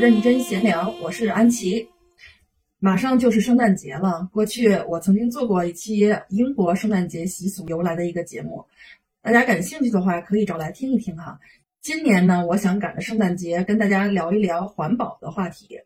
[0.00, 1.88] 认真闲聊，我是安琪。
[2.80, 8.64] 马上就是圣诞节了，过去我曾经做过一期英国圣诞节习俗由来的一个节目，
[9.22, 11.38] 大家感兴趣的话可以找来听一听哈。
[11.80, 15.78] 今年呢，我想赶着圣诞节跟大家聊一聊环保的话题，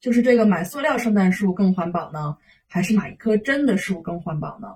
[0.00, 4.68] 就是这个买塑料圣诞树更环保呢，还是买一棵真的树更环保呢？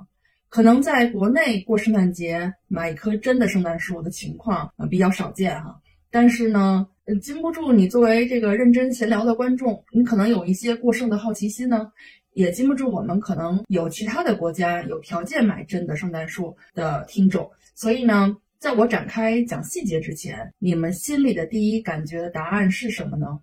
[0.51, 5.81] 可能在国内过圣诞节买一棵真的圣诞树的情况呃比较少见哈，
[6.15, 6.87] 但是呢。
[7.07, 11.93] 呃，禁不住你作为这个认真闲聊的观众，你可能有一些过剩的好奇心呢，
[12.33, 17.47] 也禁不住我们可能有其他的国家有条件买真的圣诞树的听众。
[17.75, 23.39] 所以呢，在我展开讲细节之前，你们心里的第一感觉的答案是什么呢？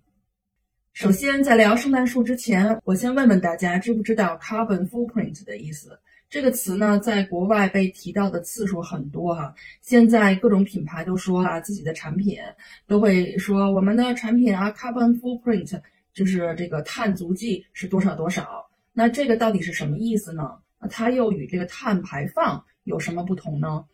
[0.92, 5.96] 首先，在聊圣诞树之前，我先问问大家，知不知道 carbon footprint 的意思？
[6.32, 9.54] 这个词呢，在国外被提到的次数很多哈。
[9.82, 12.38] 现在各种品牌都说啊，自己的产品
[12.86, 15.78] 都会说我们的产品啊，carbon footprint
[16.14, 18.66] 就是这个碳足迹是多少多少。
[18.94, 20.52] 那这个到底是什么意思呢？
[20.88, 23.84] 它又与这个碳排放有什么不同呢？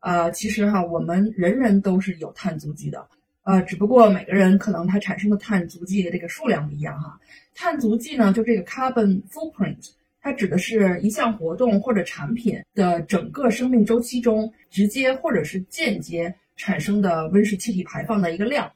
[0.00, 3.08] 呃，其实哈，我们人人都是有碳足迹的，
[3.44, 7.18] 呃，只不过每个人可能它产生的碳足迹的这个数量不一样哈。
[7.54, 9.92] 碳足迹呢，就这个 carbon footprint。
[10.26, 18.68] 它指的是一项活动或者产品的整个生命周期中，直接或者是间接产生的温室气体排放的一个量，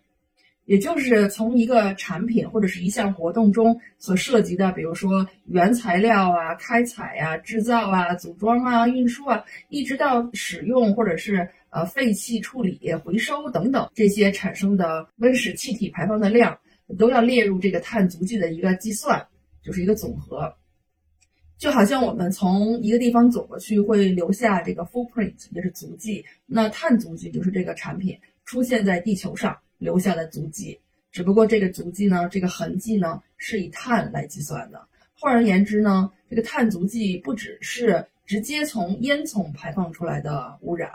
[0.66, 16.56] 也就是从一个产品或者是一项活动中所涉及的，比如说原材料啊、开采啊、制造啊、组装啊、运输啊，一直到使用或者是呃废气处理、回收等等这些产生的温室气体排放的量，
[16.96, 19.20] 都要列入这个碳足迹的一个计算，
[19.64, 20.54] 就是一个总和。
[21.60, 26.25] 就好像我们从一个地方走过去，会留下这个 footprint，也是足迹。
[26.47, 30.81] 那碳足迹就是这个产品出现在地球上留下的足迹。
[31.12, 34.82] 只不过这个足迹呢，这个痕迹呢，是以碳来计算的。
[35.12, 40.91] 换而言之呢，这个碳足迹不只是直接从烟囱排放出来的污染，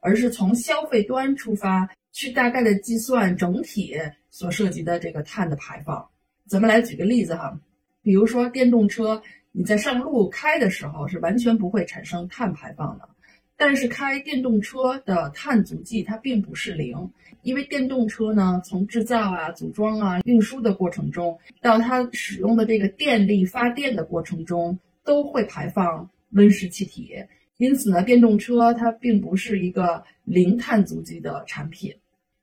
[0.00, 3.94] 而是从消费端出发，去大概的计算整体
[4.30, 6.08] 所涉及的这个碳的排放。
[6.46, 7.60] 咱们来举个例子哈，
[8.00, 9.22] 比如说电动车。
[9.58, 13.08] 你在上路开的时候是完全不会产生碳排放的，
[13.56, 27.14] 但是开电动车的碳足迹它并不是零，因为电动车呢从制造啊、组装啊、运输的过程中，到它使用的这个电力发电的过程中，都会排放温室气体，
[27.56, 31.94] 因此呢，电动车它并不是一个零碳足迹的产品。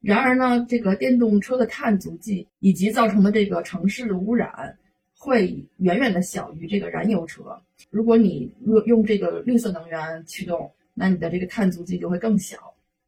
[0.01, 4.79] 然而呢，这个电动车的碳足迹以及造成的这个城市的污染。
[5.23, 7.57] 会远远的小于这个燃油车。
[7.89, 12.57] 如果你用用这个绿色能源驱动，那你的这个碳足迹就会更小。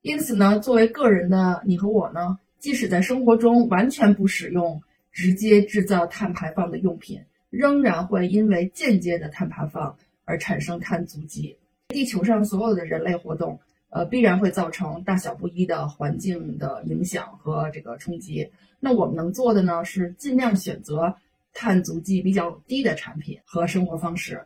[0.02, 4.81] 因此呢，作为个人的你和我呢，即使在生活中完全不使用
[5.12, 11.58] 直接制造碳排放的用品，仍然会因为间接的碳排放而产生碳足迹。
[11.90, 13.59] 地球上所有的人类活动，
[13.90, 18.50] 呃，必然会造成大小不一的环境的影响和这个冲击。
[18.80, 21.14] 那我们能做的呢，是尽量选择。
[21.56, 24.40] 碳足迹比较低的产品和生活方式，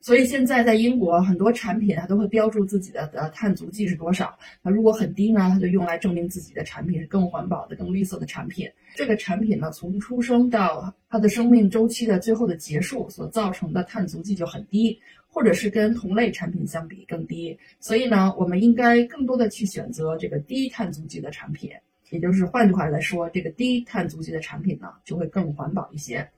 [0.00, 4.36] 所以现在在英国很多产品它都会标注自己的呃碳足迹是多少。
[4.60, 8.68] 那如果很低呢，它就用来证明自己的产品是更环保的、更绿色的产品。
[8.96, 14.98] 这个产品呢，从出生到它的生命周期的最后的结束所造成的碳足迹就很低，
[15.28, 17.56] 或者是跟同类产品相比更低。
[17.78, 21.70] 所以呢，我们应该更多的去选择这个低碳足迹的产品。
[22.12, 26.28] 也就是换句话来说，这个低碳足迹的产品呢，就会更环保一些。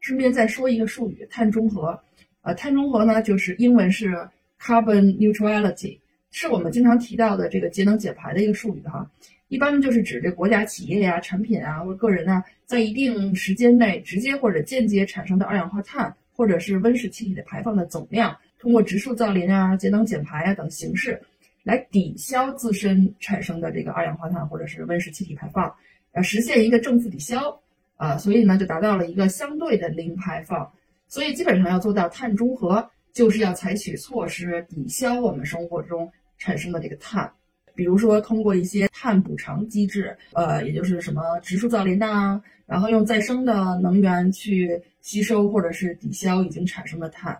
[0.00, 1.98] 顺便再说一个术语，碳中和。
[2.42, 4.16] 呃，碳中和呢，就是英文是
[4.60, 5.96] carbon neutrality，
[6.32, 9.08] 是我们经常提到的这个节能减排的一个术语哈。
[9.46, 21.20] 一般就是指这国家、企业呀、产品啊或者个人呢，在一定时间内直接或者间接产生的二氧化碳或者是温室气体的排放的总量，通过植树造林啊、节能减排啊等形式。
[21.62, 25.72] 来抵消自身产生的这个二氧化碳或者是温室气体排放，
[26.12, 27.60] 呃，实现一个正负抵消，
[27.96, 30.70] 啊，所以呢就达到了一个相对的零排放。
[31.06, 37.30] 所以基本上要做到碳中和，就是要采取措施抵消我们生活中产生的这个碳，
[37.74, 47.36] 比如说通过一些碳补偿机制，呃，也就是什么植树造林呐，然后用再生的能源去吸收或者是抵消已经产生的碳。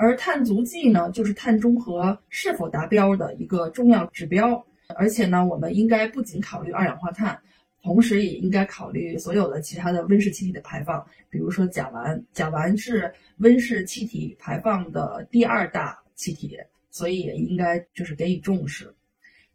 [0.00, 4.64] 而碳足迹呢，就是碳中和是否达标的一个重要指标。
[4.94, 7.36] 而且呢，我们应该不仅考虑二氧化碳，
[7.82, 12.22] 同时也应该考虑所有的其他的温室气体的排放，比如说甲烷。
[12.32, 16.56] 甲烷是温室气体排放的第二大气体，
[16.90, 18.94] 所以也应该就是给予重视。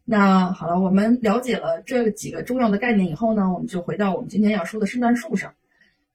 [0.04, 5.52] 那好了，我们了解了这几个重要的概念以后呢，我们就回到我们今天要说的圣诞树上。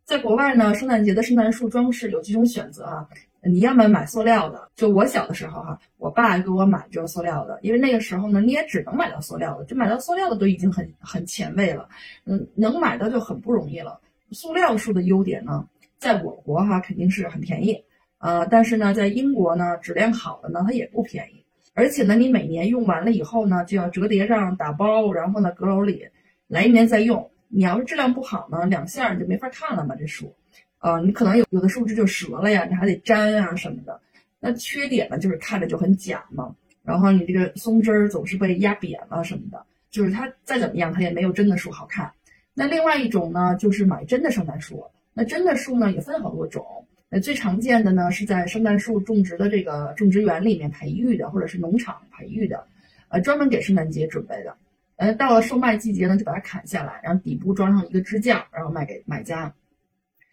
[0.06, 3.10] 在国外呢，圣诞节的圣诞树装饰有几种选择啊。
[3.42, 11.88] 你要么买塑料的，就我小的时候哈，我爸给我买就是塑料的，因为那个时候呢，你也只能买到塑料的，就买到塑料的都已经很很前卫了，
[12.26, 14.00] 嗯，能买到就很不容易了。
[14.32, 15.66] 塑料树的优点呢，
[15.98, 17.82] 在我国哈肯定是很便宜，
[18.18, 21.44] 呃，但是呢，在英国呢，质量好的呢，它也不便宜，
[21.74, 26.06] 而且呢，你每年用完了以后呢，就要折叠上打包，然后呢，阁楼里
[26.48, 27.32] 来一年再用。
[27.52, 30.36] 你要是质量不好呢，两下你就没法看了嘛，这树。
[30.80, 34.00] 呃，你可能有有的树枝就折了呀，你还得粘啊什么的。
[34.40, 36.56] 那缺点呢，就是看着就很假嘛。
[36.84, 42.12] 然后你这个松枝儿总是被压扁了什么的，就是它再怎么样，它也没有真的树好看。
[42.54, 44.86] 那另外一种呢，就是买真的圣诞树。
[45.14, 46.66] 那真的树呢，也分好多种。
[47.10, 52.66] 那最常见的呢，是在圣诞树种植的这个种植园里面培育的，或者是农场培育的，
[53.10, 54.56] 呃，专门给圣诞节准备的。
[54.96, 59.54] 呃，到了售卖季节呢，就把它砍下来，然后底部装上一个支架，然后卖给买家。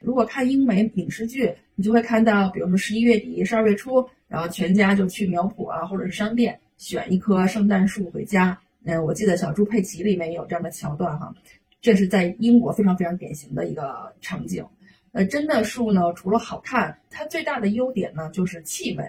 [0.01, 8.59] 如果看英美影视剧，你就会看到，比如说十一月底、十二月初，然后全家就去苗圃啊，或者是商店选一棵圣诞树回家。
[8.85, 11.35] 嗯，我记得《小猪佩奇》里面也有这样的桥段哈，
[11.81, 14.65] 这是在英国非常非常典型的一个场景。
[15.13, 19.05] 呃，真的树呢，除了好看，它最大的优点呢就是气味。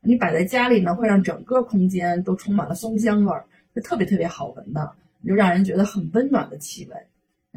[0.00, 3.44] 你摆在家里呢，会让整个空间都充满了松香味儿，
[3.74, 4.92] 是特别特别好闻的，
[5.26, 6.96] 就让人觉得很温暖的气味。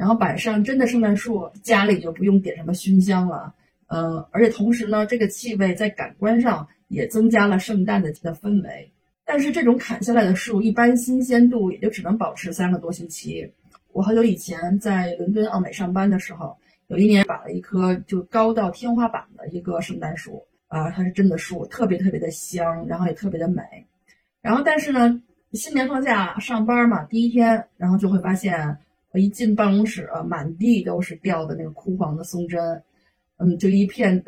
[0.02, 3.54] 然后摆上真的圣诞树，家里就不用点什么熏香了，
[3.86, 8.92] 嗯，而且同时呢，这个气味在感官上也增加了圣诞的的氛围。
[9.24, 13.48] 但是这种砍下来的树，一般新鲜度也就只能保持三个多星期。
[13.92, 16.56] 我很久以前在伦敦奥美上班的时候，
[16.88, 23.62] 有一年摆了一棵就高到天花板的一个圣诞树，啊，它是真的树，特别特别的香，然后也特别的美。
[24.40, 25.22] 然后但是呢，
[25.52, 28.76] 新年放假上班嘛，第一天，然后就会发现。
[29.12, 32.82] 我一进办公室，满地都是掉的那个枯黄的松针，
[33.36, 34.22] 嗯，就一片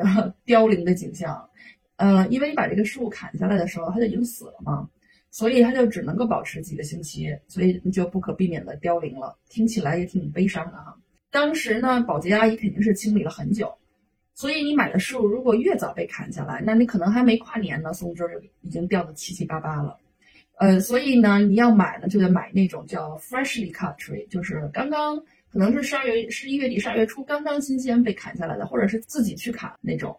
[0.45, 1.49] 凋零的景象。
[1.97, 4.89] 呃，因为你把这个树砍下来的时候，它就已经死了嘛，
[5.31, 9.39] 所以它就只能够保持几个星期，所以就不可避免的凋零了。
[9.49, 10.95] 听起来也挺悲伤的哈。
[11.31, 13.73] 当时呢，保洁阿姨肯定是清理了很久，
[14.35, 18.25] 所以你买的树如果越早被砍下来，那你可能还没跨年呢，松枝
[18.61, 19.97] 已经掉的七七八八了。
[20.59, 25.17] 呃，所以呢，你要买呢，就得买那种叫 freshly cut tree，就是刚刚
[25.51, 30.17] 可能是十二月、十一月底、十二月初刚刚新鲜被砍下来的，或者是自己去砍那种。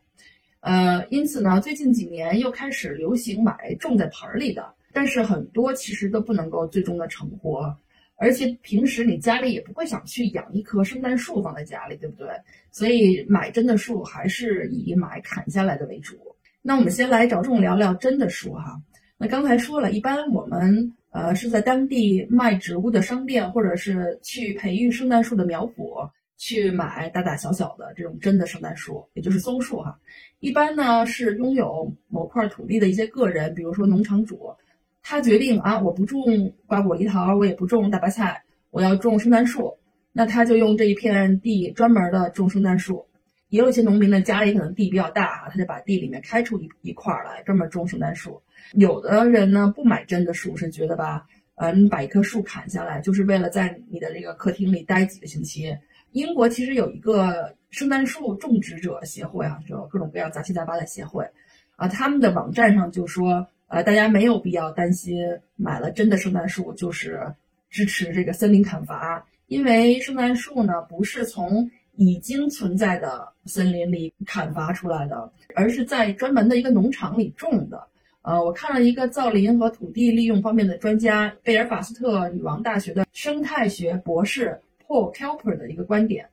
[0.60, 7.74] 呃，因此呢，最近几年又开始流行买种在盆里的，但是很多其实都不能够最终的成活，
[8.18, 12.28] 而且平时你家里也不会想去养一棵圣诞树放在家里，对不对？
[12.72, 16.18] 所以买真的树还是以买砍下来的为主。
[16.62, 18.81] 那我们先来着重聊聊真的树哈。
[19.18, 29.98] 那刚才说了一般我们呃是在当地卖植物的商店，或者是去培育圣诞树的苗圃去买大大小小的这种真的圣诞树，也就是松树哈。
[30.42, 34.54] 一般呢是拥有某块土地的一些个人，比如说农场主，
[35.02, 36.22] 他决定啊我不种
[36.68, 39.74] 瓜果梨桃，我也不种大白菜，我要种圣诞树，
[40.12, 43.06] 那他就用这一片地专门的种圣诞树。
[43.48, 48.42] 也有一些农民呢家里可能地比较大哈，他就把地里面开出一一块来专门种圣诞树。
[48.74, 55.78] 有的人呢不买真的树，是觉得吧，呃，你把一棵树砍下来，就是为了在你的这个客厅里待几个星期。
[56.12, 61.30] 英国其实有一个圣诞树种植者协会啊，就各种各样杂七杂八的协会，
[61.76, 65.18] 啊，他们的网站上就说，呃，大家没有必要担心
[65.57, 67.22] 买了真的圣诞树就是
[67.69, 77.88] 支持这个森林砍伐，因为圣诞树呢不是从已经存在的森林里砍伐出来的，而是在专门的一个农场里种的。
[78.26, 86.28] 呃，我看了一个造林和土地利用方面的专家，贝尔法斯特女王大学的生态学博士 Paul Kelper 的一个观点。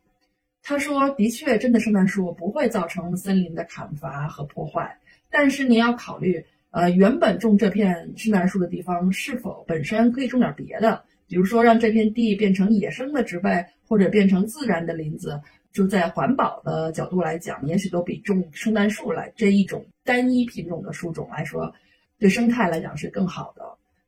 [0.62, 4.96] 他说：“的确，真的圣诞树不会造成森林的砍伐和破坏，
[5.30, 15.38] 但是你要考虑，呃，原本种这片圣诞树的地方是否本身可以种点别的，比如说让这片地变成野生的植被，或者变成自然的林子。
[15.72, 21.72] 就在环保的角度来讲，也许都比种圣诞树来这一种单一品种的树种来说。”
[22.18, 23.64] 对生态来讲是更好的，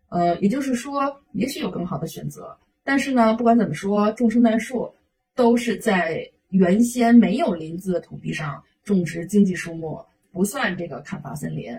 [0.09, 2.57] 呃，也就是说，也许有更好的选择。
[2.85, 4.95] 但是呢，不管怎么说，种圣诞树
[5.35, 11.77] 都是在原先没有林子的土地上种植经济树木，不算这个砍伐森林。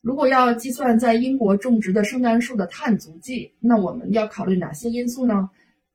[0.00, 5.48] 如果要计算在英国种植的圣诞树的碳足迹，那我们要考虑哪些因素呢？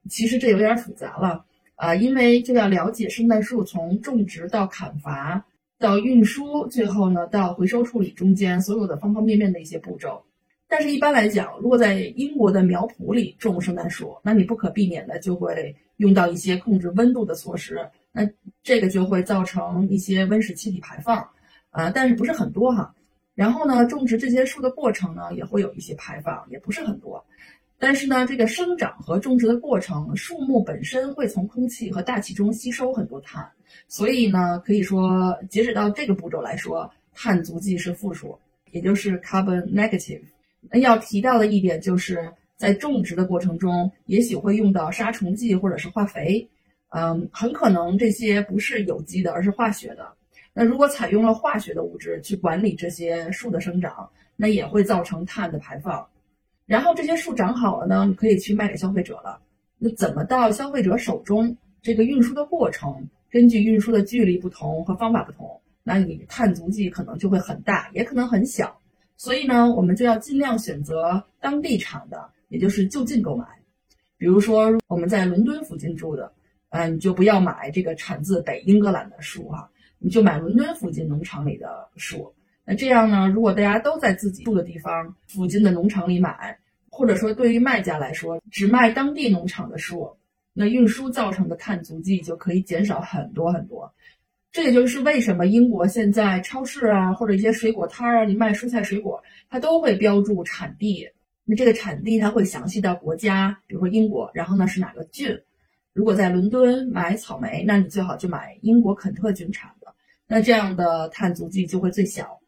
[0.10, 1.46] 其实这有点复杂了
[1.80, 5.46] 啊，因为就要了解圣诞树从种植到砍伐。
[5.80, 10.22] 到运输，最后呢，到回收处理中间所有的方方面面的一些步骤，
[10.68, 17.80] 但是，一般来讲，如果在英国的苗圃里种圣诞树，那你不可避免的就会用到一些控制温度的措施，
[18.12, 18.30] 那
[18.62, 21.26] 这个就会造成一些温室气体排放，
[21.70, 22.94] 啊，但是不是很多哈。
[23.34, 27.24] 然后呢，种植这些树的过程呢，也会有一些排放，也不是很多。
[27.82, 33.50] 但是呢，这个生长和种植的过程，树木本身会从空气和大气中吸收很多碳，
[33.88, 38.38] 所以呢，可以说截止到这个步骤来说，碳足迹是负数，
[38.72, 40.22] 也就是 carbon negative。
[40.70, 46.50] 那要提到的一点就是在种植的过程中，也许会用到杀虫剂或者是化肥，
[46.90, 50.14] 嗯，很可能这些不是有机的，而是化学的。
[50.54, 56.06] 那如果采用了化学的物质去管理这些树的生长，那也会造成碳的排放。
[56.70, 59.42] 然后这些树长好了呢，你可以去卖给消费者了。
[59.80, 61.58] 那怎么到消费者手中？
[61.82, 68.80] 这个运输的过程，根据运输的距离不同和方法不同，那你碳足迹可能就会很大，也可能很小。
[69.18, 73.48] 所以呢，我们就要尽量选择当地产的，也就是就近购买。
[74.18, 76.32] 比如说我们在伦敦附近住的，
[76.70, 82.32] 嗯，你就不要买这个产自北英格兰的树哈，你就买伦敦附近农场里的树。
[82.72, 83.28] 那这样呢？
[83.28, 86.56] 如果大家都在自己住的地方附近的农场里买，
[86.92, 90.16] 或者说对于卖家来说，只卖当地农场的树，
[90.54, 93.92] 那运输造成的碳足迹就可以减少很多很多。
[94.52, 101.10] 这也就是为什么英国现在超市啊，或者一些水果摊啊，你卖蔬菜水果，它都会标注产地。
[101.46, 105.36] 那这个产地它会详细到国家，比如说英国，然后呢是哪个郡。
[105.92, 109.88] 如果在伦敦买草莓，那你最好就买英国肯特郡产的，
[110.28, 112.39] 那这样的碳足迹就会最小。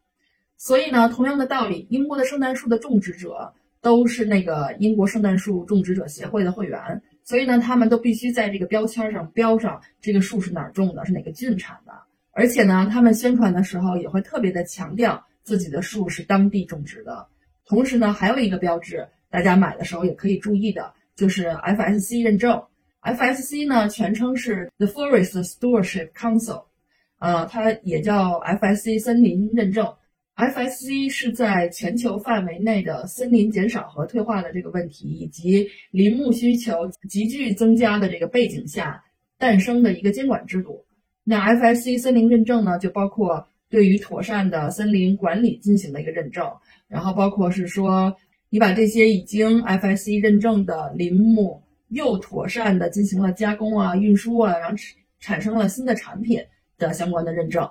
[0.62, 11.92] 所以呢，同样的道理，英国的圣诞树的种植者都是那个英国圣诞树种植者协会的会员，所以呢，他们都必须在这个标签上标上这个树是哪儿种的，是哪个郡产的。
[12.30, 17.26] 而且呢，他们宣传的时候也会特别的强调自己的树是当地种植的。
[17.66, 22.62] 同时呢，还有一个标志，大家买的时候也可以注意的，就是 FSC 认证。
[23.02, 26.66] FSC 呢，全称是 The Forest Stewardship Council，
[27.18, 29.92] 呃，它也叫 FSC 森林认证。
[30.36, 39.04] FSC 是在全球范围内的森林减少和退化的这个问题，以及林木需求急剧增加的这个背景下
[39.38, 40.84] 诞生的一个监管制度。
[41.22, 46.50] 那 FSC 森林认证呢，就包括对于妥善的森林管理进行的一个认证，
[46.88, 48.16] 然后包括是说
[48.48, 54.76] 你把这些已经 FSC 认证的林木又妥善的进行了加工啊、运输啊，然后
[55.20, 56.42] 产生了新的产品
[56.78, 57.70] 的相关的认证。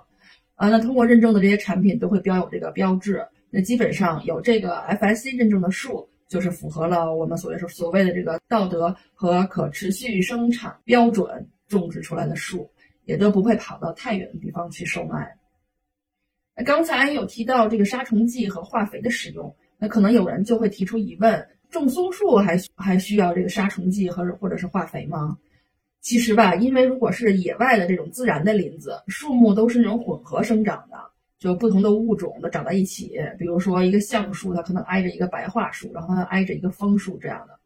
[0.62, 3.25] 啊，那通过认证的这些产品都会标有这个标志。
[3.50, 12.70] 那基本上有这个 FSC 认证的树，就是符合了我们所谓说所谓的这个道德和可持续生产标准种植出来的树，
[13.06, 15.36] 也都不会跑到太远的地方去售卖。
[16.56, 25.39] 那刚才有提到这个杀虫剂和化肥的使用，那可能有人就会提出疑问：种松树还还需要这个杀虫剂和或者是化肥吗？
[26.01, 30.98] 其实吧，因为如果是野外的这种自然的林子，树木都是那种混合生长的，
[31.38, 33.13] 就不同的物种都长在一起。
[33.38, 37.60] 比如说一个橡树，它可能挨着一个白桦树，然后它挨着一个枫树这样的。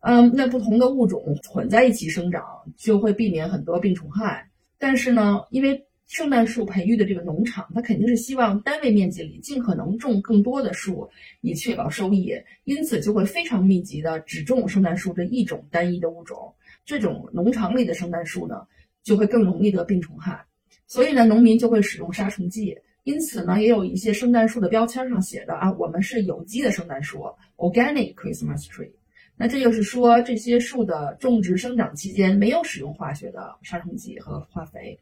[0.00, 2.44] 嗯，那不同的物种混在一起生长，
[2.76, 4.46] 就会避免很多病虫害。
[4.78, 11.08] 但是呢，因为圣诞树培育的这个农场，它肯定是希望单位面积里尽可能种更多的树，
[11.40, 12.30] 以确保收益，
[12.64, 16.52] 因此就会非常密集的只种圣诞树这一种单一的物种。
[16.84, 18.66] 这种农场里的圣诞树呢，
[19.02, 20.44] 就会更容易得病虫害，
[20.86, 22.76] 所以呢，农民就会使用杀虫剂。
[23.04, 27.22] 因此呢，也有一些圣诞树的标签上写的啊，我们是有机的圣诞树
[27.56, 28.90] （Organic Christmas Tree）。
[29.36, 34.98] 那这就是说，这些树的种植生长期间没有使用化学的杀虫剂和化肥。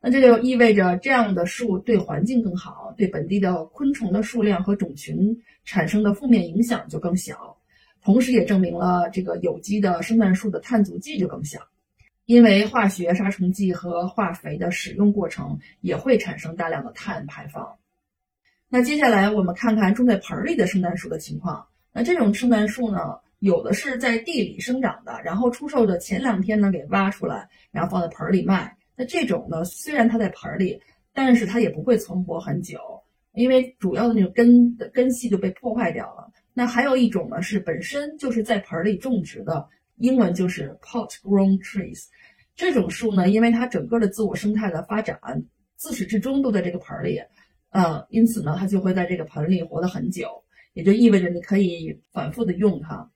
[0.00, 7.55] 那这就意味着这样的树对环境更好，对本地的昆虫的数量和种群产生的负面影响就更小。
[8.06, 11.58] 同时也证明了这个有机的圣诞树的碳足迹就更小，
[12.24, 17.78] 因为化学杀虫剂和化肥的使用过程也会产生大量的碳排放。
[18.68, 21.66] 那接下来我们看看种在盆里的圣诞树的情况。
[21.92, 28.76] 那这种圣诞树呢，有的是在地里生长的，然后出售的前两天呢给挖出来，然后放在盆里卖。
[28.94, 30.80] 那这种呢，虽然它在盆里，
[31.12, 32.78] 但是它也不会存活很久，
[33.34, 36.30] 因为主要的那种根的根系就被破坏掉了。
[36.58, 42.06] 那还有一种呢，是本身就是在盆里种植的，英文就是 pot grown trees。
[42.54, 45.20] 这种树呢，因为它整个的自我生态的发展，
[45.76, 47.20] 自始至终都在这个盆里，
[47.68, 50.28] 呃，因此呢，它就会在这个盆里活得很久，
[50.72, 53.10] 也就意味着你可以反复的用它。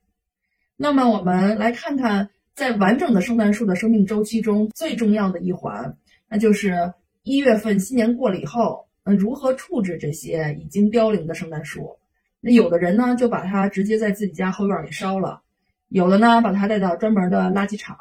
[0.76, 5.96] 那么我们来看看，在完整的圣诞树的生命周期中最重要的一环，
[6.28, 6.92] 那就是
[7.22, 11.96] 一月份新年过了以后，嗯，如何处置这些已经凋零的圣诞树？
[12.40, 15.42] 那有的人呢，就把它直接在自己家后院给烧了；
[15.88, 17.96] 有的呢，把它带到专门的垃圾场。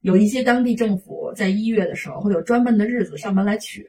[0.00, 3.86] 有一些当地政府在一月的时候会有专门的日子上门来取。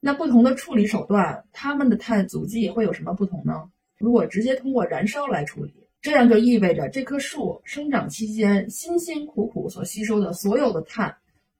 [0.00, 3.70] 那不同的处理手段，他们的碳足迹会有什么不同呢？
[3.98, 11.14] 如果直接通过燃烧来处理，这样就意味着这棵树生长期间辛辛苦苦所吸收的所有的碳，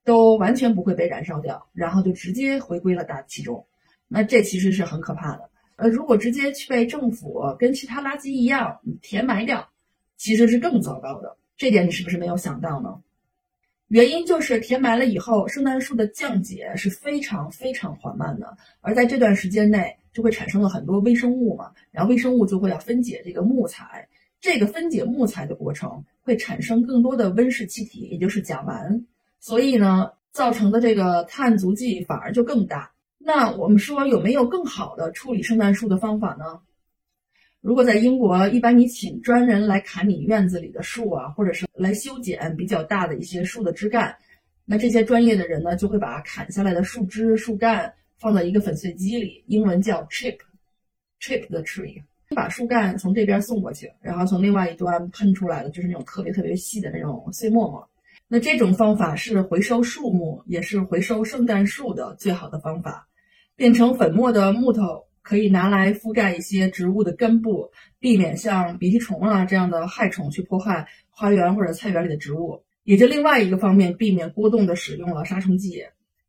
[0.05, 3.65] 都完全不会被燃烧掉，然后就直接回归了大气中。
[4.09, 5.49] 那这其实是很可怕的。
[5.77, 9.69] 呃，如果直接去被政府跟其他垃圾一样填埋掉，
[10.17, 11.37] 其实是更糟糕的。
[11.57, 13.01] 这点你是不是没有想到呢？
[13.89, 24.09] 原因就是填埋了以后，圣诞树的降解是非常非常缓慢的，而在这段时间内就会产生了很多微生物嘛，然后微生物就会要分解这个木材，
[24.41, 29.05] 这个分解木材的过程会产生更多的温室气体，也就是甲烷，
[29.39, 32.91] 所以呢，造成的这个碳足迹反而就更大。
[33.27, 36.61] 那我们说有没有更好的处理圣诞树的方法呢？
[37.63, 44.15] 如果在英国，一般你请专人来砍你院子里的树啊，或者是来修剪比较大的一些树的枝干，
[44.67, 52.03] 那这些专业的人呢，就会把砍下来的树枝、树干放在一个粉碎机里，英文叫 chip，chip the tree，
[52.37, 57.89] 把树干从这边送过去，然后从另外一端喷出来的就是那种特别特别细的那种碎沫沫。
[58.29, 63.09] 那这种方法是回收树木，也是回收圣诞树的最好的方法。
[63.57, 65.05] 变成粉末的木头。
[65.23, 72.63] 可以拿来覆盖一些植物的根部，避免像鼻涕虫啊这样的害虫去破坏花园或者菜园里的植物。
[72.83, 75.83] 也就另外一个方面，避免过度的使用了杀虫剂。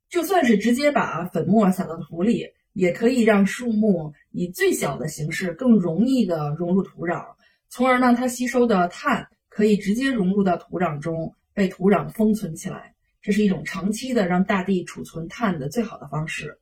[0.07, 7.21] 就算是直接把粉末撒到土里，也可以让树木以最小的形式更容易的融入土壤，
[7.67, 12.93] 从而让它吸收的碳可以直接融入到土壤中，被土壤封存起来。
[13.21, 16.57] 这是一种长期的让大地储存碳的最好的方式。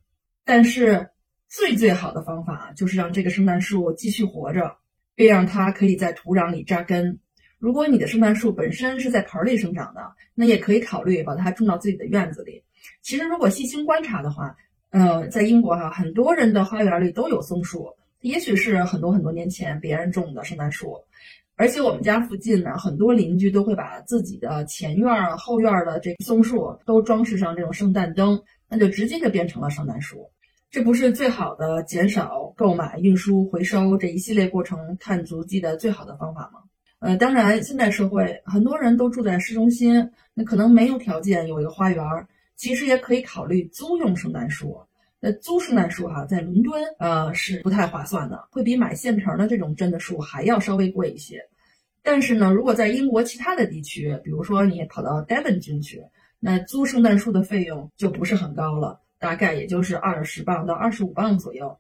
[0.46, 1.10] 但是。
[1.56, 4.76] 最最好的方法就是让这个圣诞树继续活着，
[5.14, 7.20] 并让它可以在土壤里扎根。
[7.60, 10.02] 如果你的圣诞树本身是在盆里生长的，
[10.34, 12.64] 那也可以考虑把它种到自己的院子里。
[13.04, 14.56] 其实，如果细心观察的话，
[14.90, 17.88] 呃，在英国哈，很多人的花园里都有松树，
[18.22, 21.00] 也许是很多很多年前别人种的圣诞树。
[21.56, 30.28] 而且我们家附近呢，很多邻居都会把自己的前院儿、后院儿的这个松树都装饰上这种圣诞灯，那就直接就变成了圣诞树。
[30.74, 36.62] 这不是最好的减少购买、运输、回收这一系列过程碳足迹的最好的方法吗？
[36.98, 42.04] 呃，当然，现代社会很多人都住在市中心，那可能没有条件有一个花园，
[42.56, 44.82] 其实也可以考虑租用圣诞树。
[45.20, 51.40] 那租圣诞树哈，在伦敦呃是不太划算的，会比买现成的这种真的树还要稍微贵一些。
[52.02, 56.02] 但是呢，如果在英国其他的地区，比如说你跑到 Devon 进去，
[56.40, 59.02] 那租圣诞树的费用就不是很高了。
[59.24, 61.78] 大概也就是二十磅到二十五磅左右，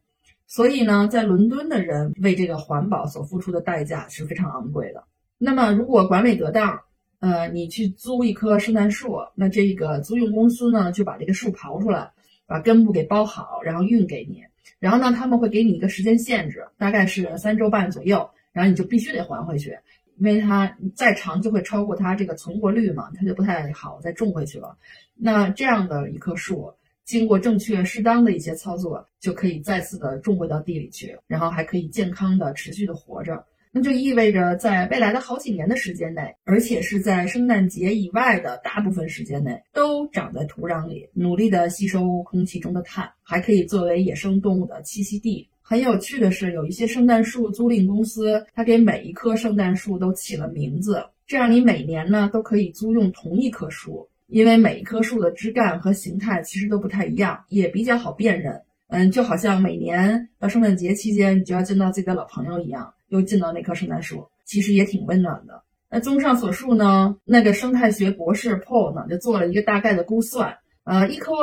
[0.48, 5.04] 所以呢，在伦敦的人为这个环保所付出的代价是非常昂贵的。
[5.38, 6.80] 那么，如果管理得当，
[7.20, 12.10] 呃，你去租一棵圣诞树，那这个租用公司呢，就把这个树刨出来，
[12.46, 14.42] 把根部给包好，然后运给你。
[14.80, 19.78] 然后呢，他们会给你一个时间限制，大概是三周半左右，然后你就必须得还回去，
[20.18, 24.78] 因为它再长就会超过它这个存活率嘛，它就不太好再种回去了。
[25.14, 26.74] 那这样的一棵树。
[27.06, 33.46] 经过正确适当的一些操作，就可以再次的种回到地里去，然后还可以健康的持续的活着。
[33.76, 45.50] 那就意味着在未来的好几年的时间内，而且是在圣诞节以外的大部分时间内，都长在土壤里，努力的吸收空气中的碳，还可以作为野生动物的栖息地。
[45.60, 54.08] 很有趣的是，有一些圣诞树租赁公司，它给每一棵圣诞树都起了名字，这样你每年呢都可以租用同一棵树。
[54.28, 58.62] 因为每一棵树的枝干和形态其实都不太一样，也比较好辨认。
[58.88, 65.64] 嗯，就好像每年到圣诞节期间，你就要见到自己的老朋友一样，又见到那棵圣诞树，其实也挺温暖的。
[65.90, 70.58] 那综上所述呢，那个生态学博士 Paul 呢，就做了一个大概的估算。
[70.84, 71.34] 呃，一棵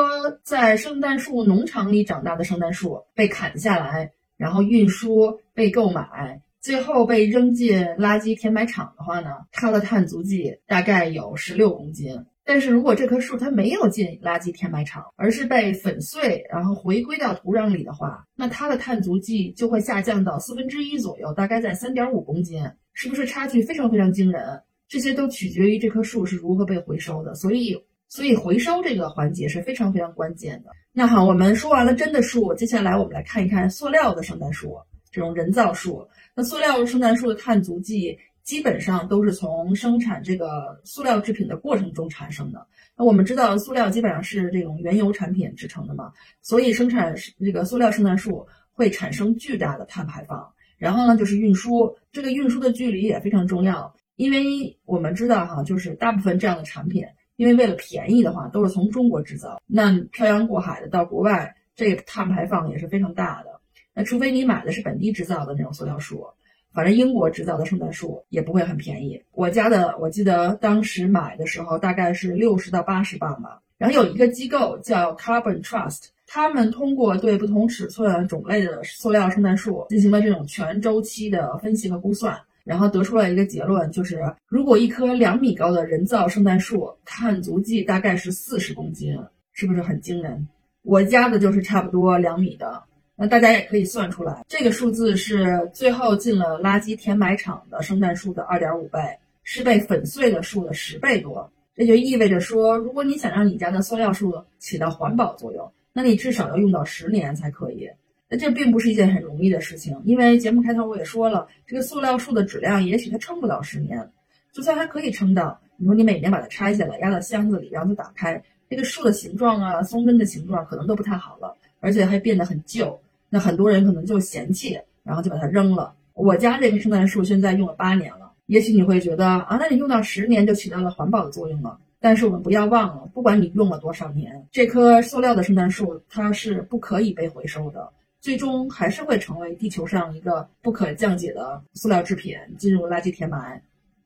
[0.45, 12.27] 在圣诞树农场里长大的圣诞树被砍下来，然后运输、被购买，最后被扔进垃圾填埋场的话呢，它的碳足迹大概有十六公斤。
[12.45, 24.61] 但是如果这棵树它没有进垃圾填埋场，而是被粉碎，然后回归到土壤里的话，那它的碳足迹就会下降到四分之一左右，大概在三点五公斤，是不是差距非常非常惊人？
[24.89, 27.77] 这些都取决于这棵树是如何被回收的，所以，
[28.09, 30.71] 所以回收这个环节是非常非常关键的。
[30.93, 34.77] 那好，我们说完了真的树，接下来我们来看一看塑料的圣诞树，
[35.13, 36.05] 这种人造树。
[36.35, 38.19] 那塑料圣诞树的碳足迹。
[38.51, 42.67] 基本上都是从生产这个塑料制品的过程中产生的。
[42.97, 50.53] 那我们知道，塑料基本上是这种原油产品制成的嘛，所以生产这个塑料圣诞树会产生巨大的碳排放。
[50.79, 57.05] 然后呢，就是运输，这个运输的距离也非常重要，因为我们知道哈，就是大部分这样的产品，
[57.37, 63.61] 因为为了便宜的话，都是从中国制造，那漂洋过海的到国外，这个碳排放也是非常大的。
[63.95, 66.27] 那除非你买的是本地制造的那种塑料树，
[66.73, 69.23] 反正英国制造的圣诞树也不会很便宜。
[69.33, 73.61] 我家的，我记得当时买的时候大概是六十到八十磅吧。
[73.79, 76.09] 然后有一个机构叫 Carbon Trust。
[76.33, 89.19] 他们通过对不同尺寸、种类的塑料圣诞树进行了这种全周期的分析和估算，然后得出了一个结论，就是如果一棵两米高的人造圣诞树碳足迹大概是四十公斤，
[89.53, 90.47] 是不是很惊人？
[90.83, 92.81] 我家的就是差不多两米的，
[93.23, 98.99] 那大家也可以算出来，这个数字是最后进了垃圾填埋场的圣诞树的二点五倍，
[99.43, 101.53] 是被粉碎的树的十倍多。
[101.77, 107.91] 这就意味着说，如果你想让你家的塑料树起到环保作用，那你至少要用到十年才可以，
[108.31, 114.11] 那这并不是一件很容易的事情，因为节目开头我也说了，这个塑料树的质量也许它撑不到十年，
[114.51, 122.99] 就算它可以撑到，你说你每年把它拆下来压到箱子里，然后就打开，这个树的形状啊，松根的形状可能都不太好了，而且还变得很旧，
[123.31, 125.95] 那很多人可能就嫌弃，然后就把它扔了。
[126.13, 131.79] 我家这棵圣诞树现在用了八年了，也许你会觉得啊，那你用到十年就起到了环保的作用了。
[132.03, 137.91] 但是我们不要忘了，不管你用了多少年，这棵塑料的圣诞树它是不可以被回收的，
[138.21, 143.63] 最终还是会成为地球上一个不可降解的塑料制品，进入垃圾填埋。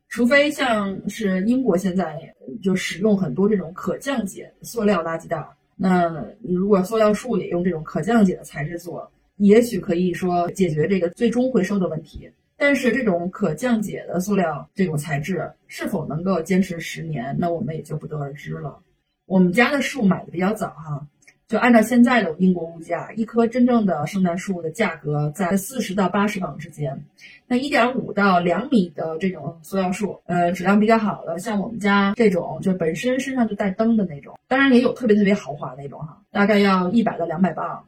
[0.08, 2.16] 除非像是英国现在
[2.62, 5.44] 就使用很多这种可降解塑料垃圾袋，
[5.76, 12.31] 那你如果塑料树也用这种可降解的材质做，也许可以说解决这个最终回收的问题。
[12.57, 18.79] 但是这种可降解的塑料这种材质是否能够坚持十年，那我们也就不得而知了。
[19.27, 21.05] 我们家的树买的比较早哈，
[21.49, 27.05] 就按照现在的英国物价，一棵真正的圣诞树的价格在四十到八十磅之间。
[27.49, 37.85] 那一点五到两米的这种塑料树，呃，质量比较好的，像我们家这种就本身身上就带灯的那种，当然也有特别特别豪华那种哈，大概要一百到两百磅。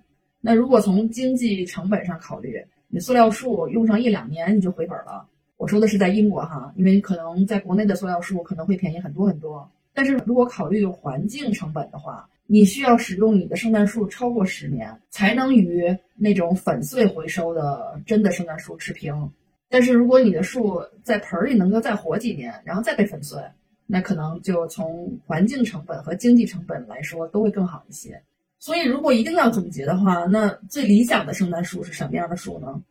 [0.46, 5.26] 那如果从经济成本上考虑，你塑料树用上一两年你就回本了。
[5.56, 9.68] 我说的是在英国哈，因为可能在国内的塑料树可能会便宜很多很多。
[9.92, 19.28] 但是如果考虑环境成本的话，你需要使用你的圣诞树超过十年，才能与那种粉碎回收的真的圣诞树持平。
[19.68, 23.42] 但是如果你的树在盆里能够再活几年，然后再被粉碎，
[23.84, 28.22] 那可能就从环境成本和经济成本来说都会更好一些。
[28.66, 32.82] 所以，如果一定要总结的话，那最理想的圣诞树是什么样的树呢？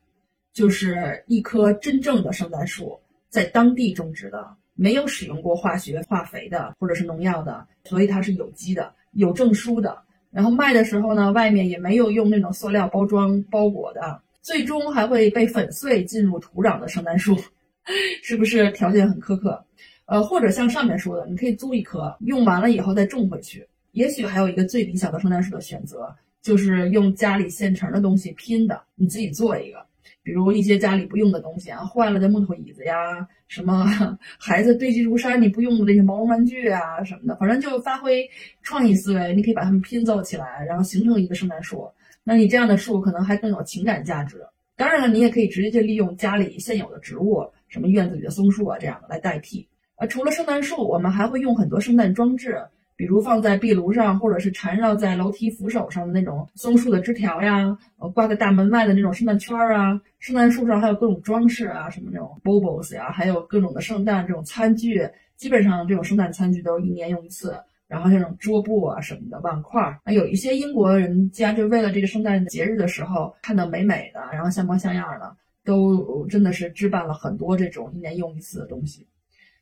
[0.53, 10.01] 就是一棵真正的圣诞树，在当地种植的，没有使用过化学化肥的或者是农药的，所以它是有机的、有证书的。
[10.31, 17.37] 然后卖的时候呢，外面也没有用那种塑料包装包裹的，最终还会被粉碎进入土壤的圣诞树，
[18.23, 19.61] 是不是条件很苛刻？
[20.05, 23.67] 呃，或者像上面说的，你可以租一棵，用完了以后再种回去。
[23.95, 29.77] 也许还有一个最理想的圣诞树的选择，就是用家里现成的东西拼的，你自己做一个，
[30.21, 33.85] 比如一些家里不用的东西啊，坏了的木头椅子呀，什么
[34.37, 38.29] 孩子堆积如山你不用的那些毛绒玩具啊什么的，反正就发挥
[38.63, 41.89] 创意思维，你可以把它们拼凑起来，然后形成一个圣诞树。
[42.21, 44.45] 那你这样的树可能还更有情感价值。
[44.75, 49.65] 当然了，你也可以直接去利用家里现有的植物，什么院子里的松树啊这样的来代替。
[49.95, 52.61] 呃，除了圣诞树，我们还会用很多圣诞装置。
[52.97, 67.55] 比如放在壁炉上，或者是缠绕在楼梯扶手上的那种松树的枝条呀，呃，挂在大门外的那种圣诞圈儿啊，圣诞树上还有各种装饰啊，什么那种 baubles 呀，还有各种的圣诞这种餐具，基本上这种圣诞餐具都是一年用一次。
[67.87, 79.05] 然后像这种桌布啊什么的碗筷，那有一些英国人家就为了这个圣诞节日的时候看到美美的，然后像模像样的，都真的是置办了很多这种一年用一次的东西。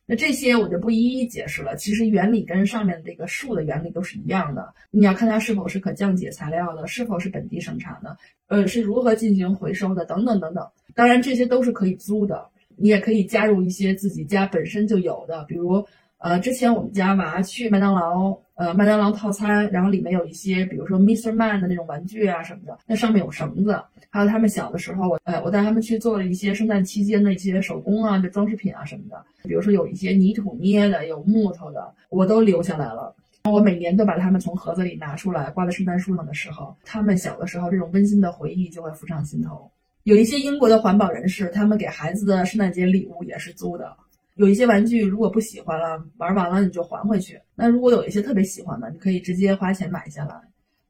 [0.05, 1.75] 那这些我就不一一解释了。
[1.75, 4.73] 其实原理跟上面这个树的原理都是一样的。
[4.91, 10.67] 你要看它是否是可降解材料的，是否是本地生产的，呃，是如何进行回收的，等等等等。
[10.93, 15.85] 当然这些都是可以租的，你也可以加入一些自己家本身就有的，比如。
[16.23, 21.33] 呃，之前我们家娃去麦当劳，呃，麦当劳套餐，然后里面有一些，比如说 Mr.
[21.33, 23.77] Man 的那种玩具啊什么的，那上面有绳子，
[24.09, 33.13] 还有他们小的时候，我，呃，我带他们去做了一些圣诞期间的一些手工啊，就装饰品啊什么的，比如说有一些泥土捏的，有木头的，我都留下来了。
[33.51, 39.69] 我每年都把它们从盒子里拿出来，挂在圣诞树上的时候，他们小的时候这种温馨的回忆就会浮上心头。
[40.03, 43.93] 有一些英国的环保人士，他们给孩子的圣诞节礼物也是租的。
[44.35, 47.39] 有一些玩具，如果不喜欢了，玩完了你就还回去。
[47.55, 50.35] 那如果有一些特别喜欢的，你可以直接花钱买下来。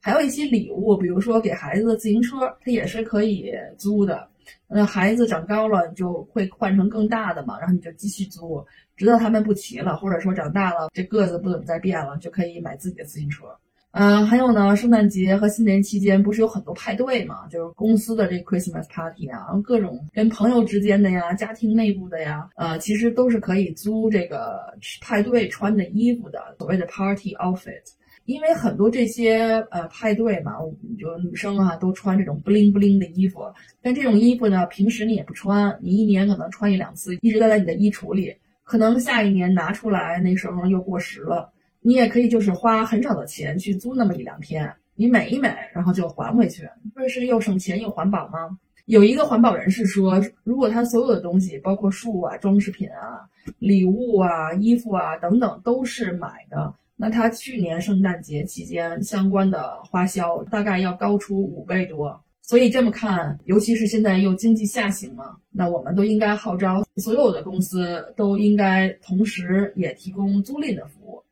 [0.02, 4.28] 还有一些礼物，比如说给孩子的自行车，它也是可以租的。
[4.68, 8.66] 那孩子长高了，你就会换成更大的嘛，然后你就继续租，
[8.98, 13.46] 直到他们不骑了，或者说长大了，这个子不怎么再变了，就可以买自己的自行车。
[13.94, 17.48] 嗯，还有呢，圣诞节和新年期间不是有很多派对嘛？
[17.48, 24.62] 就是公司的这 Christmas party 啊，然后各种跟朋友之间的呀，家庭内部的呀，呃，其实都是可以租这个
[25.00, 27.84] 派对穿的衣服的，所谓的 party outfit。
[28.26, 30.54] 因为很多这些呃派对嘛，
[30.98, 33.42] 就女生啊都穿这种不灵不灵的衣服，
[33.80, 41.53] 但这种衣服呢，平时你也不穿，你一年可能穿一两次，一直待在你的衣橱里，可能下一年拿出来，那时候又过时了。
[41.84, 48.58] 你也可以就是花很少的钱去租那么一两天，你美一美，然后就还回去，不是又省钱又环保吗？
[48.86, 53.28] 有一个环保人士说，如果他所有的东西，包括树啊、装饰品啊、
[53.60, 62.20] 礼物啊、衣服啊等等都是买的，那他去年圣诞节期间相关的花销大概要高出五倍多。
[62.42, 71.23] 所以这么看，尤其是现在又经济下行嘛，那我们都应该号召所有的公司都应该同时也提供租赁的服务。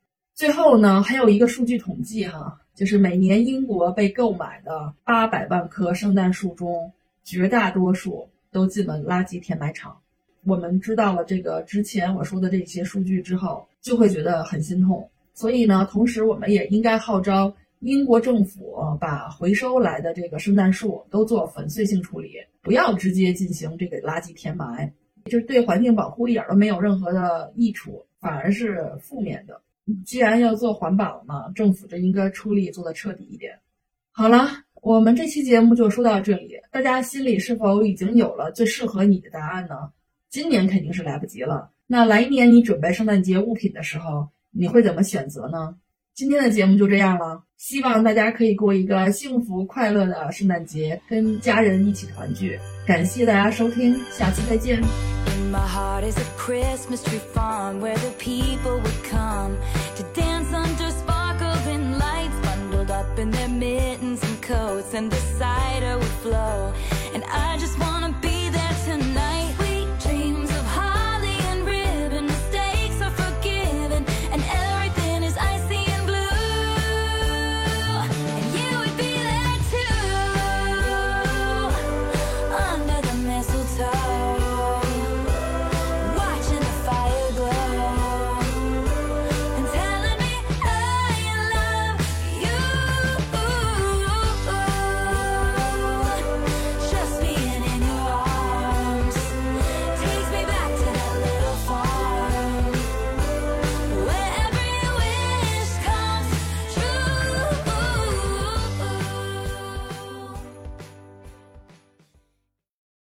[0.42, 6.90] 最后呢，还有一个数据统计哈，就是每年英国被购买的八百万棵圣诞树中，
[7.22, 9.96] 绝大多数都进了垃圾填埋场。
[10.44, 15.08] 我们知道了这个之前我说的这些数据之后，就会觉得很心痛。
[15.32, 24.92] 所以呢，同时我们也应该号召英国政府把回收来的这个圣诞树都做粉碎性处理，不要直接进行这个垃圾填埋，
[25.26, 29.60] 就是对环境保护一点都没有任何的益处，反而是负面的。
[30.04, 33.52] 既然要做环保嘛，政府就应该出力做的彻底一点。
[34.10, 34.48] 好了，
[34.82, 39.90] 我们这期节目就说到这里，大家心里是否已经有了最适合你的答案呢？
[40.28, 45.74] 今年肯定是来不及了，那来年你准备圣诞节物品的时候，你会怎么选择呢？
[46.14, 52.58] 今天的节目就这样了，希望大家可以过一个幸福快乐的圣诞节，跟家人一起团聚。
[52.85, 54.81] 感谢大家收听，下次再见。
[55.51, 59.57] my heart is a Christmas tree farm where the people would come
[59.95, 65.97] to dance under sparkling lights, bundled up in their mittens and coats, and the cider
[65.97, 66.73] would flow.